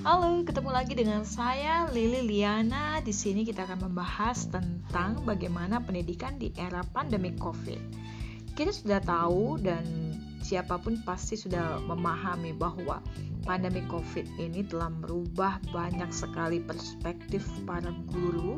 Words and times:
Halo, 0.00 0.40
ketemu 0.48 0.72
lagi 0.72 0.96
dengan 0.96 1.28
saya 1.28 1.84
Lili 1.92 2.24
Liana. 2.24 3.04
Di 3.04 3.12
sini 3.12 3.44
kita 3.44 3.68
akan 3.68 3.92
membahas 3.92 4.48
tentang 4.48 5.20
bagaimana 5.28 5.76
pendidikan 5.84 6.40
di 6.40 6.56
era 6.56 6.80
pandemi 6.80 7.36
Covid. 7.36 7.76
Kita 8.56 8.72
sudah 8.72 9.04
tahu 9.04 9.60
dan 9.60 9.84
siapa 10.40 10.80
pun 10.80 10.96
pasti 11.04 11.36
sudah 11.36 11.84
memahami 11.84 12.56
bahwa 12.56 13.04
pandemi 13.44 13.84
Covid 13.92 14.24
ini 14.40 14.64
telah 14.64 14.88
merubah 14.88 15.60
banyak 15.68 16.08
sekali 16.16 16.64
perspektif 16.64 17.44
para 17.68 17.92
guru 18.08 18.56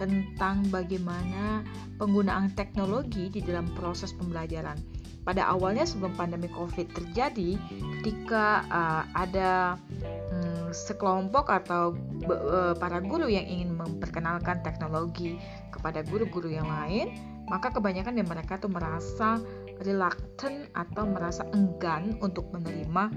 tentang 0.00 0.64
bagaimana 0.72 1.68
penggunaan 2.00 2.56
teknologi 2.56 3.28
di 3.28 3.44
dalam 3.44 3.68
proses 3.76 4.16
pembelajaran. 4.16 4.80
Pada 5.28 5.52
awalnya 5.52 5.84
sebelum 5.84 6.16
pandemi 6.16 6.48
Covid 6.48 6.88
terjadi, 6.96 7.60
ketika 8.00 8.64
uh, 8.72 9.04
ada 9.12 9.76
sekelompok 10.72 11.48
atau 11.50 11.96
e, 12.24 12.74
para 12.76 13.00
guru 13.02 13.28
yang 13.28 13.44
ingin 13.44 13.74
memperkenalkan 13.74 14.60
teknologi 14.62 15.38
kepada 15.72 16.04
guru-guru 16.06 16.52
yang 16.52 16.68
lain, 16.68 17.14
maka 17.48 17.72
kebanyakan 17.72 18.18
dari 18.18 18.28
mereka 18.28 18.60
tuh 18.60 18.70
merasa 18.72 19.40
reluctant 19.82 20.68
atau 20.74 21.04
merasa 21.06 21.46
enggan 21.54 22.18
untuk 22.20 22.50
menerima 22.50 23.10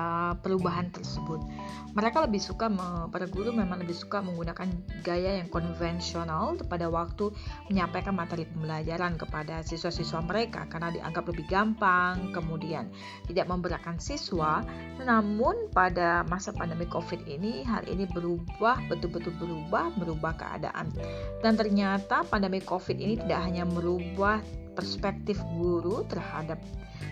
uh, 0.00 0.32
perubahan 0.40 0.88
tersebut. 0.88 1.44
Mereka 1.92 2.22
lebih 2.24 2.38
suka, 2.38 2.70
para 3.10 3.26
guru 3.26 3.50
memang 3.50 3.82
lebih 3.82 3.98
suka 3.98 4.22
menggunakan 4.22 4.70
gaya 5.02 5.42
yang 5.42 5.50
konvensional 5.50 6.54
pada 6.70 6.86
waktu 6.86 7.34
menyampaikan 7.66 8.14
materi 8.14 8.46
pembelajaran 8.46 9.18
kepada 9.18 9.60
siswa-siswa 9.66 10.22
mereka 10.22 10.70
karena 10.70 10.94
dianggap 10.94 11.26
lebih 11.28 11.50
gampang, 11.50 12.30
kemudian 12.30 12.88
tidak 13.26 13.50
memberatkan 13.50 13.98
siswa. 13.98 14.62
Namun 15.02 15.68
pada 15.74 16.22
masa 16.30 16.54
pandemi 16.54 16.86
COVID 16.86 17.26
ini 17.26 17.66
hal 17.66 17.82
ini 17.90 18.06
berubah, 18.06 18.86
betul-betul 18.86 19.34
berubah, 19.42 19.90
merubah 19.98 20.38
keadaan. 20.38 20.94
Dan 21.42 21.58
ternyata 21.58 22.22
pandemi 22.22 22.62
COVID 22.62 22.96
ini 23.02 23.18
tidak 23.18 23.50
hanya 23.50 23.66
merubah 23.66 24.38
perspektif 24.74 25.38
guru 25.58 26.06
terhadap 26.06 26.58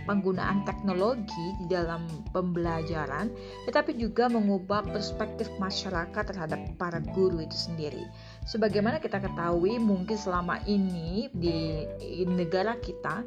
penggunaan 0.09 0.65
teknologi 0.65 1.47
di 1.65 1.67
dalam 1.69 2.09
pembelajaran, 2.33 3.29
tetapi 3.69 3.97
juga 3.97 4.29
mengubah 4.33 4.85
perspektif 4.89 5.53
masyarakat 5.61 6.25
terhadap 6.33 6.61
para 6.81 7.01
guru 7.13 7.45
itu 7.45 7.57
sendiri. 7.57 8.05
Sebagaimana 8.49 8.97
kita 9.05 9.21
ketahui, 9.21 9.77
mungkin 9.77 10.17
selama 10.17 10.65
ini 10.65 11.29
di, 11.37 11.85
negara 12.25 12.81
kita, 12.81 13.21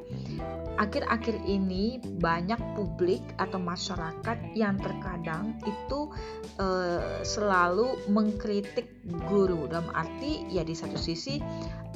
akhir-akhir 0.82 1.45
ini 1.45 2.02
banyak 2.18 2.58
publik 2.73 3.22
atau 3.38 3.62
masyarakat 3.62 4.38
yang 4.58 4.82
terkadang 4.82 5.54
itu 5.70 6.10
uh, 6.58 7.22
selalu 7.22 7.94
mengkritik 8.10 8.90
guru 9.30 9.70
dalam 9.70 9.94
arti 9.94 10.45
ya 10.50 10.66
di 10.66 10.73
satu 10.73 10.98
sisi 10.98 11.38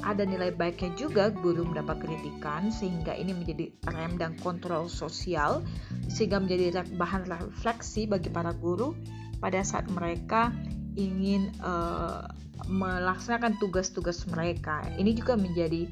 ada 0.06 0.22
nilai 0.22 0.54
baiknya 0.54 0.94
juga 0.94 1.34
guru 1.34 1.66
mendapat 1.66 2.06
kritikan 2.06 2.70
sehingga 2.70 3.18
ini 3.18 3.34
menjadi 3.34 3.74
rem 3.90 4.22
dan 4.22 4.38
kontrol 4.38 4.86
sosial 4.86 5.66
sehingga 6.08 6.38
menjadi 6.38 6.86
bahan 6.96 7.26
refleksi 7.26 8.06
bagi 8.06 8.30
para 8.30 8.54
guru 8.54 8.94
pada 9.42 9.66
saat 9.66 9.90
mereka 9.90 10.54
ingin 10.96 11.52
uh, 11.60 12.30
melaksanakan 12.72 13.58
tugas-tugas 13.60 14.24
mereka. 14.32 14.86
Ini 14.96 15.12
juga 15.18 15.36
menjadi 15.36 15.90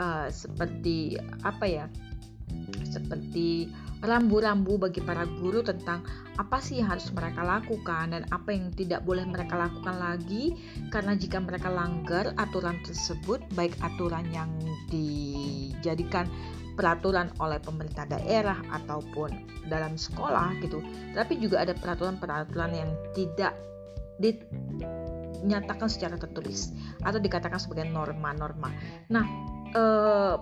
uh, 0.00 0.30
seperti 0.32 1.18
apa 1.44 1.66
ya? 1.68 1.86
Seperti 2.88 3.68
rambu-rambu 3.98 4.78
bagi 4.78 5.02
para 5.02 5.26
guru 5.26 5.58
tentang 5.66 6.06
apa 6.38 6.62
sih 6.62 6.78
yang 6.78 6.94
harus 6.94 7.10
mereka 7.10 7.42
lakukan 7.42 8.14
dan 8.14 8.22
apa 8.30 8.54
yang 8.54 8.70
tidak 8.78 9.02
boleh 9.02 9.26
mereka 9.26 9.58
lakukan 9.58 9.98
lagi 9.98 10.54
karena 10.94 11.18
jika 11.18 11.42
mereka 11.42 11.66
langgar 11.66 12.30
aturan 12.38 12.78
tersebut 12.86 13.42
baik 13.58 13.74
aturan 13.82 14.22
yang 14.30 14.46
dijadikan 14.86 16.30
peraturan 16.78 17.34
oleh 17.42 17.58
pemerintah 17.58 18.06
daerah 18.06 18.62
ataupun 18.70 19.34
dalam 19.66 19.98
sekolah 19.98 20.54
gitu 20.62 20.78
tapi 21.10 21.42
juga 21.42 21.66
ada 21.66 21.74
peraturan-peraturan 21.74 22.70
yang 22.70 22.90
tidak 23.18 23.58
dinyatakan 24.22 25.90
secara 25.90 26.14
tertulis 26.14 26.70
atau 27.02 27.22
dikatakan 27.22 27.58
sebagai 27.62 27.86
norma-norma. 27.86 28.74
Nah, 29.10 29.26
eh, 29.70 30.34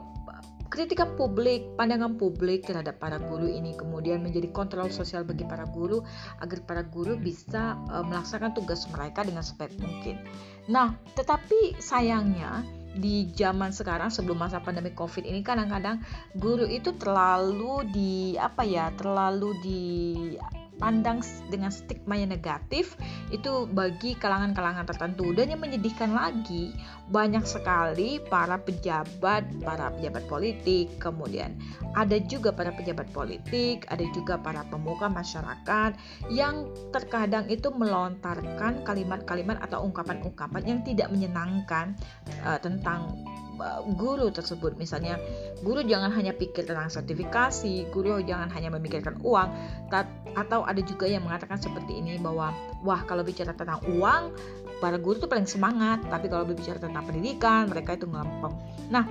kritikan 0.68 1.14
publik, 1.14 1.74
pandangan 1.78 2.18
publik 2.18 2.66
terhadap 2.66 2.98
para 2.98 3.16
guru 3.16 3.46
ini 3.46 3.74
kemudian 3.78 4.22
menjadi 4.22 4.50
kontrol 4.50 4.90
sosial 4.90 5.22
bagi 5.22 5.46
para 5.46 5.64
guru 5.68 6.02
agar 6.42 6.58
para 6.66 6.82
guru 6.82 7.14
bisa 7.16 7.78
uh, 7.90 8.02
melaksanakan 8.02 8.52
tugas 8.54 8.86
mereka 8.90 9.22
dengan 9.22 9.42
sebaik 9.42 9.74
mungkin. 9.78 10.18
Nah, 10.66 10.98
tetapi 11.14 11.78
sayangnya 11.78 12.66
di 12.96 13.28
zaman 13.36 13.76
sekarang 13.76 14.08
sebelum 14.08 14.40
masa 14.40 14.58
pandemi 14.64 14.90
Covid 14.96 15.28
ini 15.28 15.44
kadang-kadang 15.44 16.00
guru 16.34 16.64
itu 16.64 16.96
terlalu 16.96 17.84
di 17.92 18.12
apa 18.40 18.64
ya, 18.64 18.88
terlalu 18.96 19.50
di 19.60 19.82
pandang 20.76 21.24
dengan 21.48 21.72
stigma 21.72 22.16
yang 22.16 22.32
negatif 22.32 22.96
itu 23.32 23.68
bagi 23.70 24.14
kalangan-kalangan 24.16 24.84
tertentu. 24.84 25.32
Dan 25.32 25.52
yang 25.56 25.60
menyedihkan 25.60 26.12
lagi 26.12 26.76
banyak 27.08 27.44
sekali 27.46 28.18
para 28.26 28.60
pejabat 28.60 29.46
para 29.62 29.92
pejabat 29.94 30.24
politik. 30.28 30.96
Kemudian 31.00 31.56
ada 31.96 32.20
juga 32.20 32.52
para 32.52 32.72
pejabat 32.72 33.08
politik 33.16 33.86
ada 33.88 34.04
juga 34.12 34.36
para 34.36 34.62
pemuka 34.68 35.08
masyarakat 35.08 35.96
yang 36.28 36.68
terkadang 36.92 37.48
itu 37.48 37.72
melontarkan 37.72 38.84
kalimat-kalimat 38.84 39.56
atau 39.64 39.86
ungkapan-ungkapan 39.88 40.62
yang 40.66 40.80
tidak 40.84 41.08
menyenangkan 41.08 41.96
uh, 42.44 42.60
tentang 42.60 43.16
guru 43.96 44.28
tersebut. 44.30 44.76
Misalnya 44.76 45.16
guru 45.64 45.82
jangan 45.82 46.12
hanya 46.12 46.36
pikir 46.36 46.68
tentang 46.68 46.92
sertifikasi 46.92 47.88
guru 47.90 48.20
jangan 48.22 48.52
hanya 48.52 48.70
memikirkan 48.72 49.18
uang 49.24 49.48
atau 50.36 50.62
ada 50.68 50.80
juga 50.84 51.08
yang 51.08 51.24
mengatakan 51.24 51.56
seperti 51.56 51.98
ini 51.98 52.20
bahwa 52.20 52.52
wah 52.84 53.00
kalau 53.08 53.24
bicara 53.24 53.56
tentang 53.56 53.80
uang 53.88 54.36
para 54.78 55.00
guru 55.00 55.16
itu 55.16 55.28
paling 55.28 55.48
semangat 55.48 56.04
tapi 56.12 56.28
kalau 56.28 56.44
berbicara 56.44 56.76
tentang 56.76 57.04
pendidikan 57.08 57.64
mereka 57.72 57.96
itu 57.96 58.04
ngelampeng 58.04 58.52
nah 58.92 59.08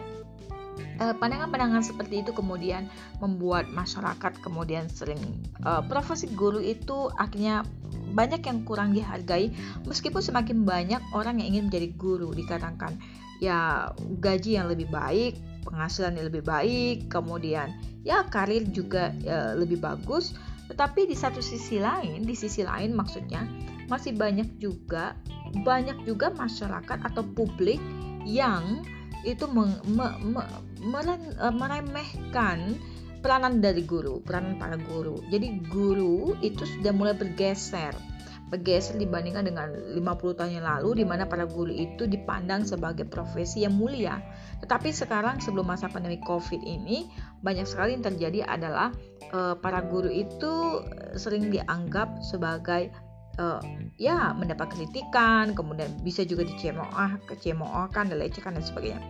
pandangan-pandangan 0.99 1.83
seperti 1.83 2.23
itu 2.23 2.31
kemudian 2.31 2.87
membuat 3.19 3.67
masyarakat 3.71 4.39
kemudian 4.39 4.87
sering 4.87 5.19
uh, 5.63 5.83
profesi 5.85 6.31
guru 6.31 6.63
itu 6.63 7.11
akhirnya 7.19 7.67
banyak 8.15 8.43
yang 8.47 8.63
kurang 8.63 8.95
dihargai 8.95 9.51
meskipun 9.83 10.23
semakin 10.23 10.63
banyak 10.63 11.01
orang 11.11 11.43
yang 11.43 11.57
ingin 11.57 11.63
menjadi 11.67 11.89
guru 11.99 12.31
dikatakan 12.31 12.95
ya 13.43 13.91
gaji 14.23 14.55
yang 14.55 14.71
lebih 14.71 14.87
baik, 14.87 15.39
penghasilan 15.67 16.15
yang 16.15 16.27
lebih 16.31 16.43
baik, 16.45 17.11
kemudian 17.11 17.75
ya 18.05 18.23
karir 18.27 18.63
juga 18.71 19.11
ya, 19.19 19.55
lebih 19.57 19.81
bagus. 19.81 20.35
Tetapi 20.65 21.05
di 21.05 21.13
satu 21.13 21.43
sisi 21.43 21.77
lain, 21.77 22.25
di 22.25 22.33
sisi 22.33 22.65
lain 22.65 22.95
maksudnya 22.95 23.45
masih 23.85 24.17
banyak 24.17 24.57
juga 24.57 25.13
banyak 25.61 26.03
juga 26.03 26.33
masyarakat 26.35 26.99
atau 27.05 27.23
publik 27.23 27.79
yang 28.25 28.81
itu 29.25 29.49
meng, 29.49 29.73
me, 29.89 30.07
me, 30.21 30.41
meren, 30.85 31.21
e, 31.33 31.47
meremehkan 31.49 32.77
peranan 33.25 33.57
dari 33.57 33.81
guru, 33.81 34.21
peranan 34.21 34.61
para 34.61 34.77
guru. 34.77 35.17
Jadi 35.33 35.65
guru 35.65 36.37
itu 36.45 36.61
sudah 36.61 36.93
mulai 36.93 37.17
bergeser 37.17 37.97
bergeser 38.45 39.01
dibandingkan 39.01 39.43
dengan 39.49 39.73
50 39.73 40.37
tahun 40.37 40.51
yang 40.61 40.65
lalu 40.65 41.01
di 41.01 41.05
mana 41.05 41.25
para 41.25 41.49
guru 41.49 41.73
itu 41.73 42.05
dipandang 42.05 42.61
sebagai 42.61 43.09
profesi 43.09 43.65
yang 43.65 43.73
mulia. 43.73 44.21
Tetapi 44.61 44.93
sekarang 44.93 45.41
sebelum 45.41 45.65
masa 45.65 45.89
pandemi 45.89 46.21
Covid 46.21 46.61
ini 46.61 47.09
banyak 47.41 47.65
sekali 47.65 47.97
yang 47.97 48.05
terjadi 48.05 48.45
adalah 48.45 48.93
uh, 49.33 49.57
para 49.57 49.81
guru 49.81 50.13
itu 50.13 50.85
sering 51.17 51.49
dianggap 51.49 52.21
sebagai 52.21 52.93
uh, 53.39 53.61
ya 53.99 54.31
mendapat 54.35 54.71
kritikan, 54.73 55.55
kemudian 55.55 55.91
bisa 56.01 56.23
juga 56.23 56.43
dicemooh, 56.47 57.19
kecemoohkan, 57.29 58.11
dilecehkan 58.11 58.55
dan 58.57 58.63
sebagainya. 58.63 59.01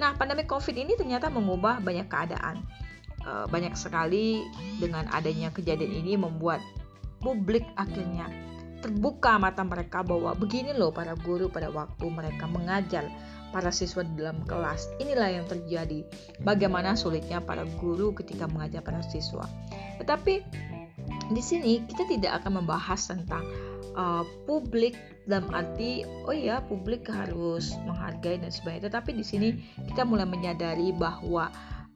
Nah, 0.00 0.16
pandemi 0.16 0.44
Covid 0.44 0.74
ini 0.74 0.96
ternyata 0.98 1.28
mengubah 1.30 1.80
banyak 1.80 2.08
keadaan. 2.08 2.64
Uh, 3.24 3.48
banyak 3.48 3.72
sekali 3.72 4.44
dengan 4.76 5.08
adanya 5.08 5.48
kejadian 5.48 6.04
ini 6.04 6.12
membuat 6.12 6.60
publik 7.24 7.64
akhirnya 7.80 8.28
terbuka 8.84 9.40
mata 9.40 9.64
mereka 9.64 10.04
bahwa 10.04 10.36
begini 10.36 10.76
loh 10.76 10.92
para 10.92 11.16
guru 11.24 11.48
pada 11.48 11.72
waktu 11.72 12.04
mereka 12.12 12.44
mengajar 12.44 13.08
para 13.48 13.72
siswa 13.72 14.04
di 14.04 14.20
dalam 14.20 14.44
kelas. 14.44 14.92
Inilah 15.00 15.40
yang 15.40 15.48
terjadi. 15.48 16.04
Bagaimana 16.44 16.92
sulitnya 16.92 17.40
para 17.40 17.64
guru 17.80 18.12
ketika 18.12 18.44
mengajar 18.44 18.84
para 18.84 19.00
siswa. 19.00 19.48
Tetapi 19.96 20.44
di 21.32 21.42
sini 21.42 21.84
kita 21.88 22.04
tidak 22.08 22.42
akan 22.42 22.64
membahas 22.64 23.00
tentang 23.08 23.44
uh, 23.96 24.24
publik 24.44 24.98
dalam 25.24 25.48
arti 25.56 26.04
oh 26.28 26.36
ya 26.36 26.60
publik 26.60 27.08
harus 27.08 27.72
menghargai 27.88 28.40
dan 28.40 28.52
sebagainya. 28.52 28.92
Tetapi 28.92 29.10
di 29.16 29.24
sini 29.24 29.48
kita 29.88 30.04
mulai 30.04 30.28
menyadari 30.28 30.92
bahwa 30.92 31.48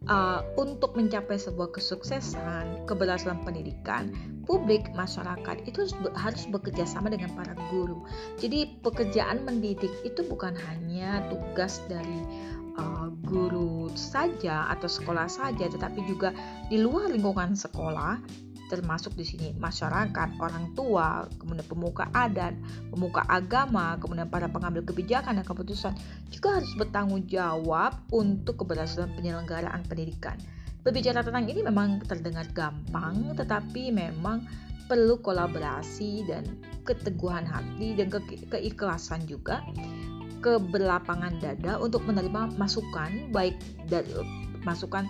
uh, 0.07 0.41
untuk 0.57 0.95
mencapai 0.95 1.37
sebuah 1.37 1.75
kesuksesan 1.75 2.89
keberhasilan 2.89 3.43
pendidikan 3.43 4.15
publik 4.47 4.89
masyarakat 4.95 5.57
itu 5.69 5.91
harus 6.17 6.45
bekerja 6.49 6.87
sama 6.89 7.13
dengan 7.13 7.35
para 7.35 7.53
guru. 7.69 8.07
Jadi 8.39 8.81
pekerjaan 8.81 9.45
mendidik 9.45 9.91
itu 10.07 10.25
bukan 10.25 10.55
hanya 10.57 11.21
tugas 11.29 11.83
dari 11.91 12.25
uh, 12.79 13.11
guru 13.27 13.91
saja 13.99 14.71
atau 14.73 14.87
sekolah 14.87 15.27
saja, 15.27 15.67
tetapi 15.69 16.01
juga 16.07 16.31
di 16.73 16.79
luar 16.81 17.11
lingkungan 17.11 17.59
sekolah 17.59 18.48
termasuk 18.69 19.17
di 19.17 19.25
sini 19.25 19.49
masyarakat, 19.57 20.39
orang 20.39 20.77
tua, 20.77 21.25
kemudian 21.41 21.65
pemuka 21.65 22.07
adat, 22.13 22.53
pemuka 22.93 23.25
agama, 23.27 23.97
kemudian 23.99 24.29
para 24.29 24.47
pengambil 24.47 24.85
kebijakan 24.85 25.41
dan 25.41 25.45
keputusan 25.45 25.93
juga 26.29 26.61
harus 26.61 26.73
bertanggung 26.77 27.25
jawab 27.27 27.97
untuk 28.13 28.63
keberhasilan 28.63 29.11
penyelenggaraan 29.17 29.83
pendidikan. 29.89 30.37
Berbicara 30.85 31.25
tentang 31.27 31.49
ini 31.49 31.61
memang 31.65 32.05
terdengar 32.05 32.47
gampang, 32.55 33.35
tetapi 33.35 33.91
memang 33.91 34.47
perlu 34.89 35.21
kolaborasi 35.21 36.25
dan 36.25 36.45
keteguhan 36.89 37.45
hati 37.45 37.93
dan 37.93 38.09
ke 38.09 38.21
keikhlasan 38.49 39.29
juga 39.29 39.61
keberlapangan 40.41 41.37
dada 41.43 41.77
untuk 41.77 42.07
menerima 42.09 42.57
masukan 42.57 43.29
baik 43.35 43.59
dari 43.91 44.15
masukan 44.63 45.05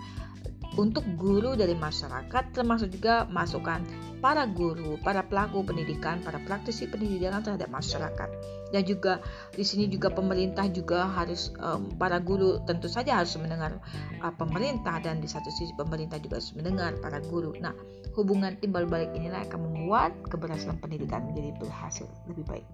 untuk 0.79 1.03
guru 1.19 1.59
dari 1.59 1.75
masyarakat 1.75 2.55
termasuk 2.55 2.95
juga 2.95 3.27
masukan 3.27 3.83
para 4.23 4.47
guru, 4.47 4.95
para 5.03 5.23
pelaku 5.27 5.63
pendidikan, 5.63 6.23
para 6.23 6.39
praktisi 6.43 6.87
pendidikan 6.87 7.43
terhadap 7.43 7.67
masyarakat. 7.67 8.29
Dan 8.69 8.85
juga 8.85 9.19
di 9.51 9.65
sini 9.65 9.91
juga 9.91 10.13
pemerintah 10.13 10.67
juga 10.71 11.09
harus 11.09 11.51
um, 11.59 11.91
para 11.99 12.21
guru 12.23 12.63
tentu 12.63 12.87
saja 12.87 13.19
harus 13.19 13.35
mendengar 13.35 13.75
uh, 14.23 14.33
pemerintah 14.35 15.01
dan 15.03 15.19
di 15.19 15.27
satu 15.27 15.51
sisi 15.51 15.75
pemerintah 15.75 16.21
juga 16.21 16.39
harus 16.39 16.51
mendengar 16.55 16.95
para 17.03 17.19
guru. 17.27 17.55
Nah, 17.59 17.75
hubungan 18.15 18.55
timbal 18.61 18.87
balik 18.87 19.11
inilah 19.17 19.43
akan 19.51 19.59
membuat 19.67 20.15
keberhasilan 20.31 20.77
pendidikan 20.79 21.27
menjadi 21.27 21.55
berhasil 21.59 22.07
lebih 22.29 22.45
baik. 22.47 22.67